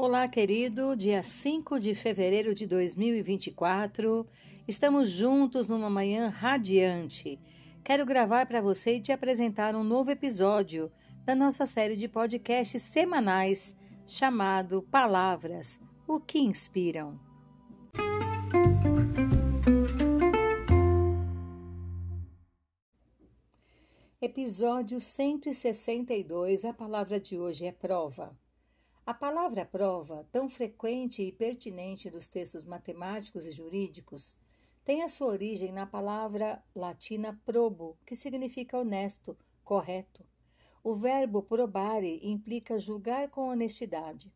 [0.00, 0.94] Olá, querido.
[0.94, 4.24] Dia 5 de fevereiro de 2024.
[4.68, 7.36] Estamos juntos numa manhã radiante.
[7.82, 10.88] Quero gravar para você e te apresentar um novo episódio
[11.24, 13.74] da nossa série de podcasts semanais
[14.06, 17.18] chamado Palavras, o que inspiram.
[24.22, 26.64] Episódio 162.
[26.64, 28.38] A palavra de hoje é prova.
[29.08, 34.36] A palavra prova, tão frequente e pertinente dos textos matemáticos e jurídicos,
[34.84, 39.34] tem a sua origem na palavra latina probo, que significa honesto,
[39.64, 40.26] correto.
[40.84, 44.30] O verbo probare implica julgar com honestidade.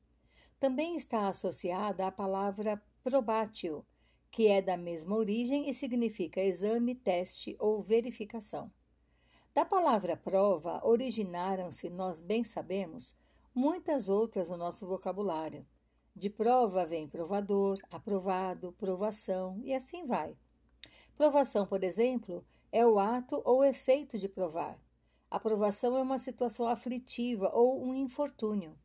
[0.59, 3.85] Também está associada à palavra probatio,
[4.31, 8.73] que é da mesma origem e significa exame, teste ou verificação.
[9.53, 13.15] Da palavra prova originaram-se, nós bem sabemos,
[13.55, 15.67] muitas outras no nosso vocabulário.
[16.15, 20.37] De prova vem provador, aprovado, provação e assim vai.
[21.17, 24.79] Provação, por exemplo, é o ato ou efeito de provar.
[25.31, 28.79] Aprovação é uma situação aflitiva ou um infortúnio.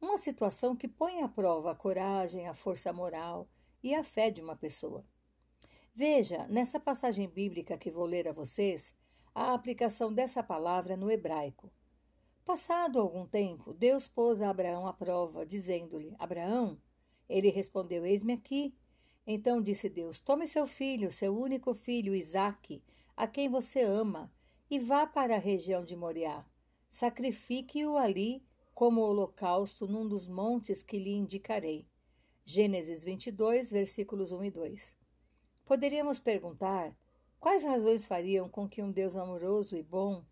[0.00, 3.48] Uma situação que põe à prova a coragem, a força moral
[3.82, 5.04] e a fé de uma pessoa.
[5.92, 8.94] Veja, nessa passagem bíblica que vou ler a vocês,
[9.34, 11.70] a aplicação dessa palavra no hebraico.
[12.50, 16.76] Passado algum tempo, Deus pôs a Abraão à prova, dizendo-lhe: Abraão,
[17.28, 18.74] ele respondeu: Eis-me aqui.
[19.24, 22.82] Então disse Deus: Tome seu filho, seu único filho, Isaque,
[23.16, 24.32] a quem você ama,
[24.68, 26.44] e vá para a região de Moriá.
[26.88, 31.86] Sacrifique-o ali como holocausto num dos montes que lhe indicarei.
[32.44, 34.96] Gênesis 22, versículos 1 e 2.
[35.64, 36.92] Poderíamos perguntar
[37.38, 40.24] quais razões fariam com que um Deus amoroso e bom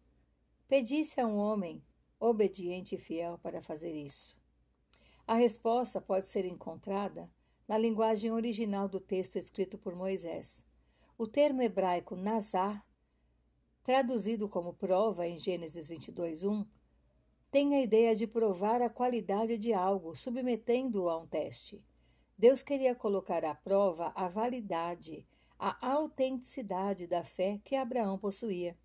[0.66, 1.80] pedisse a um homem
[2.20, 4.38] obediente e fiel para fazer isso?
[5.26, 7.30] A resposta pode ser encontrada
[7.66, 10.64] na linguagem original do texto escrito por Moisés.
[11.18, 12.86] O termo hebraico nazar,
[13.82, 16.66] traduzido como prova em Gênesis 22:1,
[17.50, 21.84] tem a ideia de provar a qualidade de algo, submetendo-o a um teste.
[22.36, 25.26] Deus queria colocar à prova a validade,
[25.58, 28.78] a autenticidade da fé que Abraão possuía.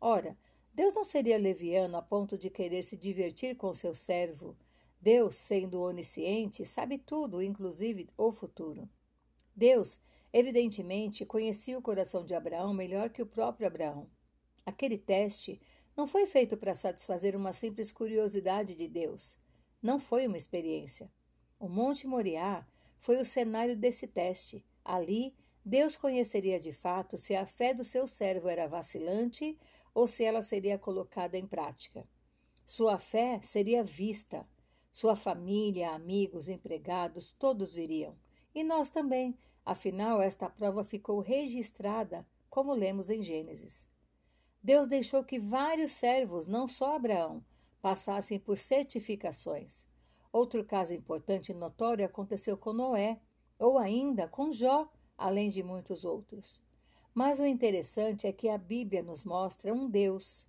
[0.00, 0.36] Ora,
[0.72, 4.56] Deus não seria leviano a ponto de querer se divertir com seu servo.
[5.00, 8.88] Deus, sendo onisciente, sabe tudo, inclusive o futuro.
[9.54, 9.98] Deus,
[10.32, 14.08] evidentemente, conhecia o coração de Abraão melhor que o próprio Abraão.
[14.64, 15.60] Aquele teste
[15.96, 19.36] não foi feito para satisfazer uma simples curiosidade de Deus.
[19.82, 21.10] Não foi uma experiência.
[21.58, 22.66] O Monte Moriá
[22.98, 24.64] foi o cenário desse teste.
[24.84, 29.58] Ali, Deus conheceria de fato se a fé do seu servo era vacilante
[29.94, 32.06] ou se ela seria colocada em prática.
[32.64, 34.46] Sua fé seria vista,
[34.92, 38.16] sua família, amigos, empregados, todos viriam.
[38.54, 43.88] E nós também, afinal, esta prova ficou registrada, como lemos em Gênesis.
[44.62, 47.44] Deus deixou que vários servos, não só Abraão,
[47.80, 49.86] passassem por certificações.
[50.32, 53.20] Outro caso importante e notório aconteceu com Noé,
[53.58, 56.62] ou ainda com Jó, além de muitos outros.
[57.14, 60.48] Mas o interessante é que a Bíblia nos mostra um Deus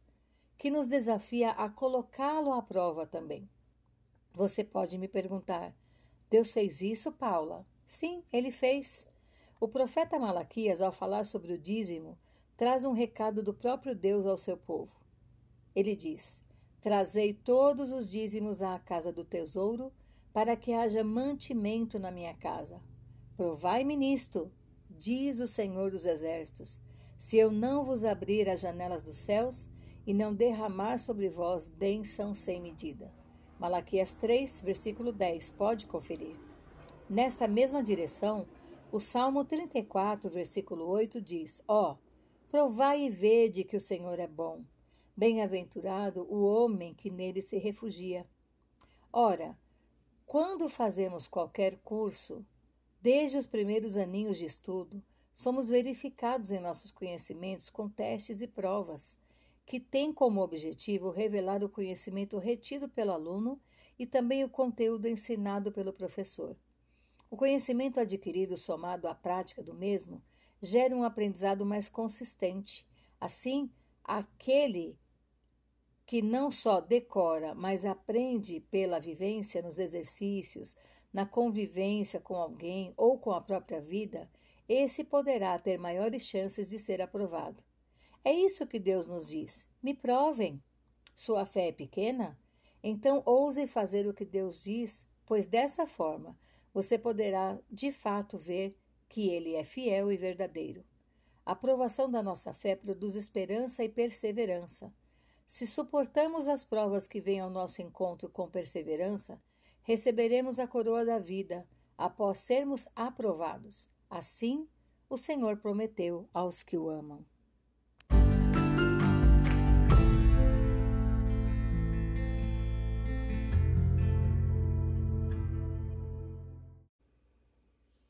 [0.58, 3.50] que nos desafia a colocá-lo à prova também.
[4.34, 5.76] Você pode me perguntar:
[6.30, 7.66] Deus fez isso, Paula?
[7.86, 9.08] Sim, ele fez.
[9.60, 12.18] O profeta Malaquias, ao falar sobre o dízimo,
[12.56, 14.96] traz um recado do próprio Deus ao seu povo.
[15.76, 16.44] Ele diz:
[16.80, 19.92] Trazei todos os dízimos à casa do tesouro,
[20.32, 22.80] para que haja mantimento na minha casa.
[23.36, 24.52] Provai-me nisto,
[25.01, 26.79] diz o Senhor dos Exércitos,
[27.17, 29.67] se eu não vos abrir as janelas dos céus
[30.06, 33.12] e não derramar sobre vós bênção sem medida.
[33.59, 36.35] Malaquias 3, versículo 10, pode conferir.
[37.09, 38.45] Nesta mesma direção,
[38.92, 41.97] o Salmo 34, versículo 8 diz: Ó, oh,
[42.51, 44.63] provai e vede que o Senhor é bom.
[45.18, 48.24] Bem-aventurado o homem que nele se refugia.
[49.12, 49.57] Ora,
[50.27, 52.45] quando fazemos qualquer curso,
[53.01, 55.03] Desde os primeiros aninhos de estudo,
[55.33, 59.18] somos verificados em nossos conhecimentos com testes e provas,
[59.65, 63.59] que têm como objetivo revelar o conhecimento retido pelo aluno
[63.98, 66.56] e também o conteúdo ensinado pelo professor.
[67.30, 70.21] O conhecimento adquirido somado à prática do mesmo
[70.62, 72.86] gera um aprendizado mais consistente.
[73.19, 73.71] Assim,
[74.04, 74.95] aquele
[76.06, 80.75] que não só decora, mas aprende pela vivência nos exercícios,
[81.13, 84.30] na convivência com alguém ou com a própria vida,
[84.68, 87.63] esse poderá ter maiores chances de ser aprovado.
[88.24, 90.62] É isso que Deus nos diz: me provem.
[91.13, 92.40] Sua fé é pequena?
[92.84, 96.38] Então ouse fazer o que Deus diz pois dessa forma
[96.74, 100.84] você poderá de fato ver que ele é fiel e verdadeiro.
[101.46, 104.94] A provação da nossa fé produz esperança e perseverança.
[105.48, 109.42] Se suportamos as provas que vêm ao nosso encontro com perseverança,
[109.83, 111.68] receberemos a coroa da vida
[111.98, 113.89] após sermos aprovados.
[114.10, 114.68] Assim,
[115.10, 117.25] o Senhor prometeu aos que o amam.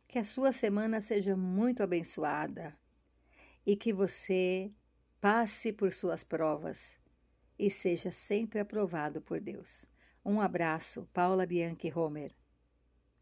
[0.07, 2.77] Que a sua semana seja muito abençoada
[3.65, 4.71] e que você
[5.21, 6.91] passe por suas provas
[7.57, 9.85] e seja sempre aprovado por Deus.
[10.25, 12.33] Um abraço, Paula Bianchi Homer.